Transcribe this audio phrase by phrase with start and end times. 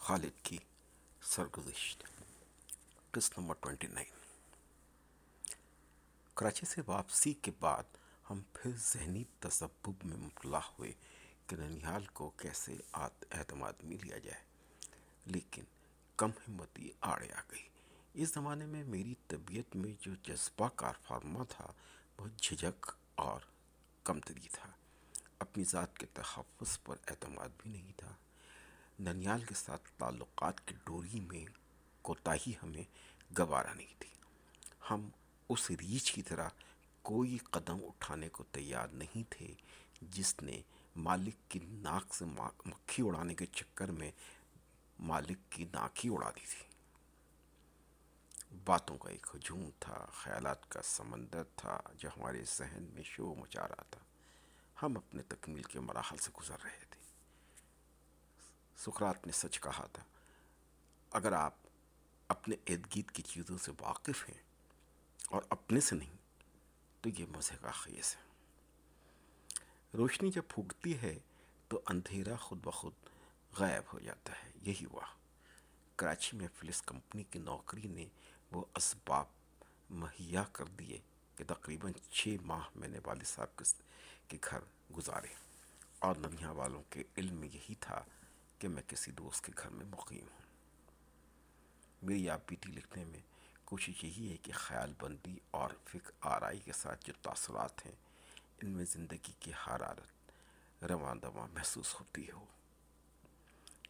[0.00, 0.58] خالد کی
[1.22, 2.02] سرگزشت۔
[3.10, 4.18] قسط number twenty nine.
[6.34, 7.82] Karachi سے واپسی کے بعد
[8.30, 10.92] ہم پھر ذہنی تذبب میں مبتلا ہوئے
[11.46, 12.76] کہ ننیال کو کیسے
[13.30, 14.42] اعتماد میں لیا جائے۔
[15.26, 15.62] لیکن
[16.16, 17.68] کم ہمتی آڑے آ گئی۔
[18.14, 21.72] اس زمانے میں میری طبیعت میں جو جذبہ کار فرما تھا
[22.18, 23.40] وہ جھجک اور
[24.04, 24.70] کم تری تھا۔
[25.38, 28.09] اپنی ذات کے تحفظ پر اعتماد بھی نہیں تھا۔
[29.00, 31.44] ننیال کے ساتھ تعلقات کی ڈوری میں
[32.02, 32.82] کوتاہی ہمیں
[33.38, 34.10] گوارا نہیں تھی۔
[34.90, 35.08] ہم
[35.48, 36.48] اس ریچھ کی طرح
[37.02, 39.54] کوئی قدم اٹھانے کو تیار نہیں تھے
[40.02, 40.62] جس نے
[40.96, 44.10] مالک کی ناک سے مکھی اڑانے کے چکر میں
[44.98, 46.64] مالک کی ناک ہی اڑا دی تھی۔
[48.64, 53.68] باتوں کا ایک ہجوم تھا، خیالات کا سمندر تھا جو ہمارے ذہن میں شو مچا
[53.68, 54.00] رہا تھا۔
[54.82, 56.89] ہم اپنے تکمیل کے مراحل سے گزر رہے تھے
[58.80, 60.02] سکرات نے سچ کہا تھا۔
[61.10, 61.54] اگر آپ
[62.28, 64.42] اپنے ارد گرد کی چیزوں سے واقف ہیں
[65.26, 66.16] اور اپنے سے نہیں،
[67.00, 68.22] تو یہ مزے کا خیز ہے۔
[69.96, 71.18] روشنی جب پھوٹتی ہے،
[71.68, 72.92] تو اندھیرا خود بخود
[73.58, 75.04] غائب ہو جاتا ہے۔ یہی ہوا۔
[75.96, 78.06] کراچی میں فلس کمپنی کی نوکری نے
[78.50, 79.24] وہ اسباب
[79.90, 80.98] مہیا کر دیے
[81.36, 83.62] کہ تقریباً چھ ماہ میں نے والد صاحب
[84.28, 84.58] کے گھر
[84.96, 85.28] گزارے۔
[85.98, 88.04] اور ننیا والوں کے علم میں یہی تھا
[88.60, 90.40] کہ میں کسی دوست کے گھر میں مقیم ہوں۔
[92.02, 93.20] میری آپ بیٹی لکھنے میں
[93.64, 97.92] کوشش یہی ہے کہ خیال بندی اور فکر آرائی کے ساتھ جو تاثرات ہیں،
[98.62, 100.32] ان میں زندگی کی حرارت
[100.84, 102.44] رواں دواں محسوس ہوتی ہو۔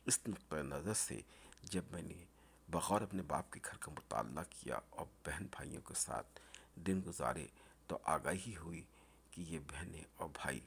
[0.07, 1.21] اس نقطۂ نظر سے
[1.62, 2.25] جب میں نے
[2.71, 6.41] بغور اپنے باپ کے گھر کا مطالعہ کیا اور بہن بھائیوں کے ساتھ
[6.75, 7.47] دن گزارے
[7.87, 8.83] تو آگاہی ہوئی
[9.31, 10.61] کہ یہ بہنیں اور بھائی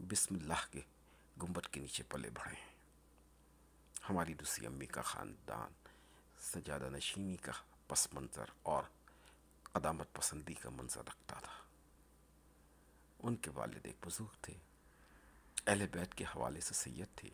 [0.00, 0.80] بسم اللہ کے
[1.42, 2.67] گنبد کے نیچے پلے بڑھے۔ ہیں
[4.10, 5.72] ہماری دوسری امی کا خاندان،
[6.40, 7.52] سجادہ نشینی کا
[7.88, 8.82] پس منظر اور
[9.62, 11.62] قدامت پسندی کا منظر رکھتا تھا۔
[13.18, 14.54] ان کے والد ایک بزرگ تھے۔
[15.66, 17.30] اہل بیت کے حوالے سے سید تھے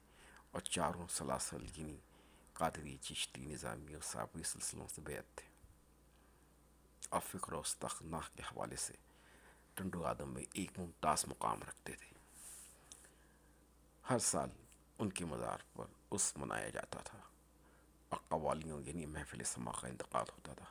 [0.51, 1.97] اور چاروں سلاسل یعنی
[2.53, 5.49] قادری، چشتی، نظامی اور صابری سلسلوں سے بیت تھے۔
[7.09, 8.95] اور فکر و استخناح کے حوالے سے
[9.75, 12.19] ٹنڈو آدم میں ایک ممتاز مقام رکھتے تھے۔
[14.11, 14.49] ہر سال
[14.99, 17.19] ان کے مزار پر اس منایا جاتا تھا۔
[18.09, 20.65] اور قوالیوں یعنی محفل سما کا انتقال ہوتا تھا۔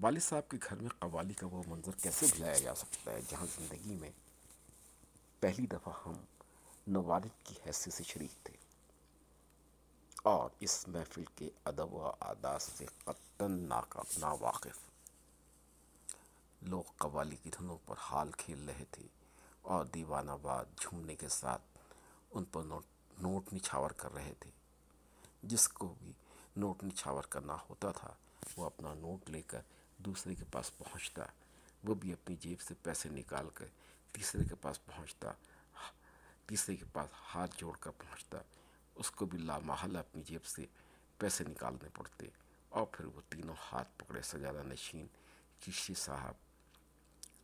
[0.00, 3.46] والد صاحب کے گھر میں قوالی کا وہ منظر کیسے بھلایا جا سکتا ہے جہاں
[3.58, 4.10] زندگی میں
[5.40, 6.24] پہلی دفعہ ہم
[6.86, 8.54] نوالد کی حیثیت سے شریک تھے؟
[10.22, 13.68] اور اس محفل کے ادب و عادات سے قطن
[14.18, 14.78] نا واقف
[16.62, 19.06] لوگ قوالی کی دھنوں پر حال کھیل رہے تھے
[19.62, 21.62] اور دیوانہ باد جھومنے کے ساتھ
[22.30, 22.84] ان پر نوٹ
[23.20, 24.50] نوٹ نچھاور کر رہے تھے۔
[25.42, 26.12] جس کو بھی
[26.56, 28.14] نوٹ نچھاور کرنا ہوتا تھا،
[28.56, 29.60] وہ اپنا نوٹ لے کر
[29.98, 31.22] دوسرے کے پاس پہنچتا۔
[31.84, 33.66] وہ بھی اپنی جیب سے پیسے نکال کر
[34.12, 35.32] تیسرے کے پاس پہنچتا،
[36.46, 38.38] تیسرے کے پاس ہاتھ جوڑ کر پہنچتا۔
[38.94, 40.66] اس کو بھی لامحل اپنی جیب سے
[41.18, 42.26] پیسے نکالنے پڑتے۔
[42.68, 45.06] اور پھر وہ تینوں ہاتھ پکڑے سجادہ نشین
[45.60, 46.34] چشتی صاحب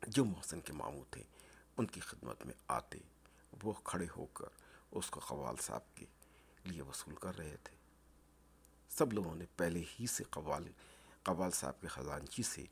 [0.06, 1.22] جو محسن کے ماموں تھے،
[1.76, 2.98] ان کی خدمت میں آتے۔
[3.62, 4.46] وہ کھڑے ہو کر
[4.94, 6.06] اس کو قوال صاحب کے
[6.64, 7.76] لیے وصول کر رہے تھے۔
[8.88, 10.68] سب لوگوں نے پہلے ہی سے قوال
[11.22, 12.64] قوال صاحب کے خزانچی سے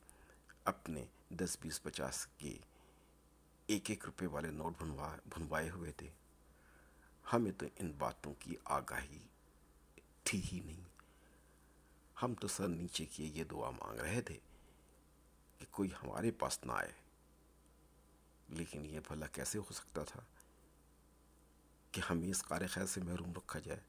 [0.64, 2.58] اپنے دس بیس پچاس کے
[3.66, 6.10] ایک ایک روپے والے نوٹ بنوا بنوائے ہوئے تھے۔
[7.32, 9.26] ہمیں تو ان باتوں کی آگاہی
[10.24, 10.84] تھی ہی نہیں۔
[12.22, 14.38] ہم تو سر نیچے کیے یہ دعا مانگ رہے تھے
[15.58, 16.92] کہ کوئی ہمارے پاس نہ آئے،
[18.48, 20.20] لیکن یہ بھلا کیسے ہو سکتا تھا؟
[21.92, 23.80] کہ ہمیں اس قار خیر سے محروم رکھا جائے۔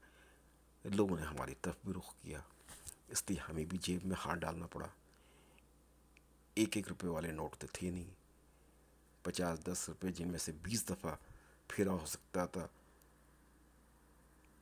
[0.84, 2.40] لوگوں نے ہماری طرف بھی رخ کیا۔
[3.08, 4.86] اس لیے ہمیں بھی جیب میں ہاتھ ڈالنا پڑا۔
[6.54, 8.14] ایک ایک روپے والے نوٹ تو تھے نہیں۔
[9.22, 11.16] پچاس دس روپے جن میں سے بیس دفعہ
[11.68, 12.68] پھیرا ہو سکتا تھا،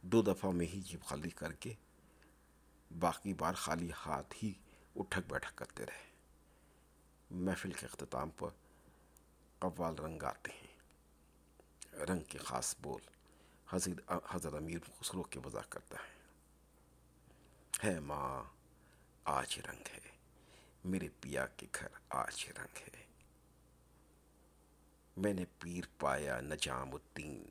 [0.02, 1.74] دو دفعہ میں ہی جیب خالی کر کے
[2.98, 4.52] باقی بار خالی ہاتھ ہی
[4.96, 6.10] اٹھک بیٹھک کرتے رہے۔
[7.30, 8.48] محفل کے اختتام پر
[9.58, 10.72] قوال رنگ آتے ہیں۔
[11.98, 13.00] رنگ کے خاص بول۔
[13.72, 16.22] حضرت حضرت امیر خسرو کے وضع کرتا ہے۔
[17.86, 18.44] ہے ماں،
[19.24, 20.00] آج رنگ ہے۔
[20.84, 23.04] میرے پیا کے گھر آج رنگ ہے۔
[25.16, 27.44] میں نے پیر پایا نجام الدین۔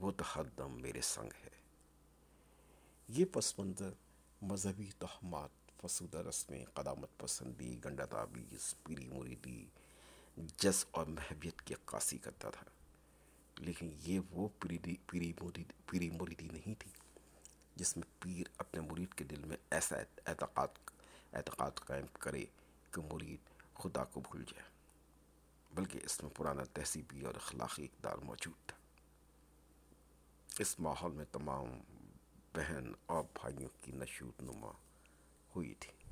[0.00, 1.50] وہ تو میرے سنگ ہے۔
[3.08, 3.90] یہ پس منظر
[4.42, 9.66] مذہبی تہمات، فسودہ رسمیں، قدامت پسندی، گنڈا تعبیز پیری مریدی،
[10.36, 12.73] جس اور محبیت کی عکاسی کرتا تھا۔
[13.58, 14.94] لیکن یہ وہ پیری
[15.86, 16.90] پیری مریدی نہیں تھی
[17.76, 19.96] جس میں پیر اپنے مرید کے دل میں ایسا
[20.26, 20.68] اعتقاد
[21.32, 22.44] اعتقاد قائم کرے
[22.90, 23.38] کہ مرید
[23.74, 24.68] خدا کو بھول جائے،
[25.74, 28.76] بلکہ اس میں پرانا تہذیبی اور اخلاقی اقدار موجود تھا۔
[30.58, 31.66] اس ماحول میں تمام
[32.54, 34.70] بہن اور بھائیوں کی نشود نما
[35.56, 36.03] ہوئی تھی۔